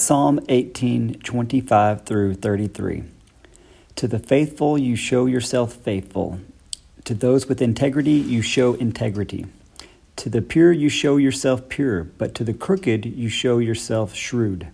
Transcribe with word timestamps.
Psalm 0.00 0.40
18, 0.48 1.20
25 1.22 2.06
through 2.06 2.32
33. 2.32 3.04
To 3.96 4.08
the 4.08 4.18
faithful 4.18 4.78
you 4.78 4.96
show 4.96 5.26
yourself 5.26 5.74
faithful. 5.74 6.40
To 7.04 7.12
those 7.12 7.46
with 7.46 7.60
integrity 7.60 8.12
you 8.12 8.40
show 8.40 8.72
integrity. 8.72 9.44
To 10.16 10.30
the 10.30 10.40
pure 10.40 10.72
you 10.72 10.88
show 10.88 11.18
yourself 11.18 11.68
pure, 11.68 12.04
but 12.04 12.34
to 12.36 12.44
the 12.44 12.54
crooked 12.54 13.04
you 13.04 13.28
show 13.28 13.58
yourself 13.58 14.14
shrewd. 14.14 14.68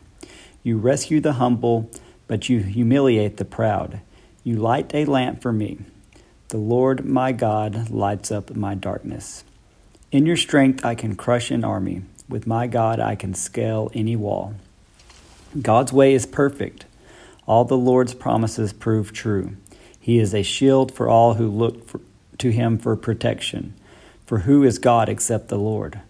You 0.62 0.78
rescue 0.78 1.20
the 1.20 1.34
humble, 1.34 1.91
but 2.28 2.48
you 2.48 2.61
humiliate 2.61 3.38
the 3.38 3.45
proud. 3.45 4.00
You 4.45 4.55
light 4.55 4.95
a 4.95 5.06
lamp 5.06 5.42
for 5.42 5.52
me. 5.52 5.78
The 6.48 6.58
Lord 6.58 7.05
my 7.05 7.33
God 7.33 7.91
lights 7.91 8.30
up 8.30 8.55
my 8.55 8.77
darkness. 8.77 9.42
In 10.12 10.24
your 10.24 10.36
strength 10.36 10.84
I 10.84 10.95
can 10.95 11.16
crush 11.16 11.50
an 11.50 11.64
army. 11.64 12.02
With 12.28 12.47
my 12.47 12.69
God 12.69 13.00
I 13.00 13.16
can 13.16 13.34
scale 13.34 13.91
any 13.92 14.14
wall. 14.14 14.55
God's 15.62 15.92
way 15.92 16.15
is 16.15 16.27
perfect. 16.27 16.84
All 17.46 17.64
the 17.64 17.77
Lord's 17.77 18.14
promises 18.14 18.73
prove 18.73 19.12
true. 19.12 19.56
He 19.98 20.19
is 20.19 20.34
a 20.34 20.42
shield 20.42 20.92
for 20.92 21.09
all 21.09 21.34
who 21.34 21.48
look 21.48 21.87
for, 21.87 22.01
to 22.38 22.51
him 22.51 22.78
for 22.78 22.97
protection. 22.97 23.74
For 24.27 24.41
who 24.41 24.64
is 24.64 24.78
God 24.78 25.09
except 25.09 25.48
the 25.48 25.59
Lord? 25.59 26.00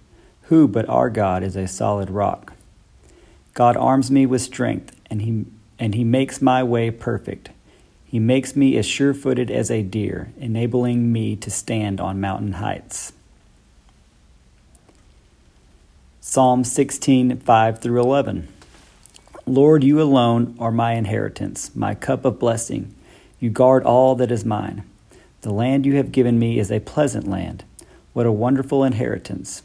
Who 0.45 0.67
but 0.67 0.89
our 0.89 1.11
God 1.11 1.43
is 1.43 1.57
a 1.57 1.69
solid 1.69 2.11
rock? 2.11 2.55
God 3.55 3.77
arms 3.77 4.11
me 4.11 4.27
with 4.27 4.43
strength, 4.43 4.99
and 5.11 5.23
he, 5.23 5.45
and 5.79 5.95
he 5.95 6.05
makes 6.05 6.43
my 6.43 6.63
way 6.63 6.91
perfect. 6.91 7.51
He 8.05 8.19
makes 8.19 8.57
me 8.57 8.77
as 8.77 8.87
sure 8.87 9.13
footed 9.13 9.51
as 9.51 9.71
a 9.71 9.83
deer, 9.83 10.33
enabling 10.39 11.13
me 11.13 11.37
to 11.37 11.51
stand 11.51 12.01
on 12.01 12.21
mountain 12.21 12.53
heights. 12.53 13.13
Psalm 16.21 16.65
16, 16.65 17.39
5 17.39 17.81
through 17.81 18.01
11. 18.01 18.49
Lord, 19.49 19.85
you 19.85 20.03
alone 20.03 20.57
are 20.59 20.73
my 20.73 20.95
inheritance, 20.95 21.71
my 21.77 21.95
cup 21.95 22.25
of 22.25 22.41
blessing. 22.41 22.93
You 23.39 23.49
guard 23.49 23.85
all 23.85 24.17
that 24.17 24.33
is 24.33 24.45
mine. 24.45 24.83
The 25.43 25.53
land 25.53 25.87
you 25.87 25.95
have 25.95 26.11
given 26.11 26.37
me 26.37 26.59
is 26.59 26.73
a 26.73 26.81
pleasant 26.81 27.29
land. 27.29 27.63
What 28.13 28.27
a 28.27 28.33
wonderful 28.33 28.83
inheritance. 28.83 29.63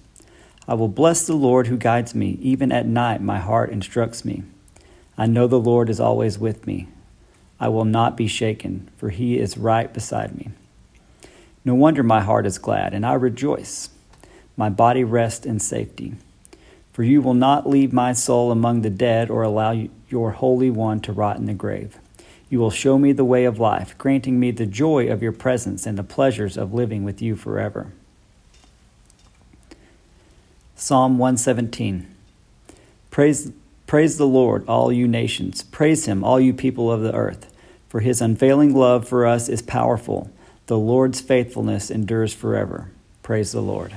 I 0.68 0.76
will 0.76 0.88
bless 0.88 1.26
the 1.26 1.34
Lord 1.34 1.66
who 1.66 1.78
guides 1.78 2.14
me. 2.14 2.38
Even 2.42 2.72
at 2.72 2.86
night, 2.86 3.22
my 3.24 3.40
heart 3.40 3.72
instructs 3.72 4.24
me. 4.24 4.44
I 5.18 5.26
know 5.26 5.48
the 5.48 5.60
Lord 5.60 5.90
is 5.90 6.00
always 6.00 6.38
with 6.38 6.68
me. 6.68 6.88
I 7.60 7.68
will 7.70 7.86
not 7.86 8.16
be 8.16 8.28
shaken, 8.28 8.88
for 8.98 9.10
he 9.10 9.40
is 9.40 9.58
right 9.58 9.92
beside 9.92 10.38
me. 10.38 10.52
No 11.66 11.74
wonder 11.74 12.04
my 12.04 12.22
heart 12.22 12.46
is 12.46 12.60
glad, 12.60 12.94
and 12.94 13.04
I 13.04 13.14
rejoice. 13.14 13.90
My 14.56 14.70
body 14.70 15.04
rests 15.04 15.44
in 15.44 15.60
safety. 15.60 16.14
For 16.92 17.04
you 17.04 17.22
will 17.22 17.34
not 17.34 17.70
leave 17.70 17.94
my 17.94 18.14
soul 18.14 18.52
among 18.52 18.82
the 18.82 18.90
dead 18.90 19.30
or 19.30 19.44
allow 19.44 19.88
your 20.10 20.32
Holy 20.32 20.70
One 20.70 21.00
to 21.02 21.14
rot 21.14 21.38
in 21.38 21.46
the 21.46 21.54
grave. 21.54 21.98
You 22.50 22.60
will 22.60 22.72
show 22.72 22.98
me 22.98 23.14
the 23.14 23.24
way 23.24 23.46
of 23.46 23.60
life, 23.60 23.98
granting 23.98 24.40
me 24.40 24.52
the 24.52 24.66
joy 24.66 25.08
of 25.08 25.24
your 25.24 25.32
presence 25.32 25.86
and 25.86 25.98
the 25.98 26.04
pleasures 26.04 26.58
of 26.58 26.74
living 26.74 27.06
with 27.06 27.22
you 27.22 27.38
forever. 27.38 27.94
Psalm 30.76 31.18
117 31.18 32.14
Praise, 33.10 33.52
praise 33.88 34.18
the 34.18 34.28
Lord, 34.28 34.68
all 34.68 34.92
you 34.92 35.08
nations. 35.08 35.64
Praise 35.64 36.06
him, 36.06 36.24
all 36.24 36.40
you 36.40 36.54
people 36.54 36.92
of 36.92 37.02
the 37.02 37.14
earth. 37.14 37.54
For 37.88 38.02
his 38.02 38.22
unfailing 38.22 38.74
love 38.76 39.08
for 39.08 39.26
us 39.26 39.48
is 39.48 39.62
powerful. 39.62 40.32
The 40.68 40.78
Lord's 40.78 41.22
faithfulness 41.22 41.90
endures 41.90 42.34
forever. 42.34 42.90
Praise 43.22 43.52
the 43.52 43.62
Lord 43.62 43.94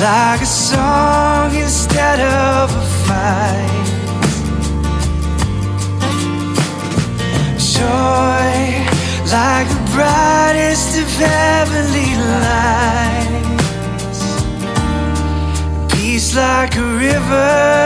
like 0.00 0.42
a 0.42 0.46
song 0.46 1.54
instead 1.54 2.20
of 2.20 2.70
a 2.70 2.84
fight. 3.06 3.86
Joy 7.56 8.84
like 9.32 9.68
the 9.68 9.80
brightest 9.94 10.98
of 10.98 11.08
heavenly 11.16 12.14
lights. 12.42 14.20
Peace 15.94 16.36
like 16.36 16.76
a 16.76 16.82
river 16.82 17.85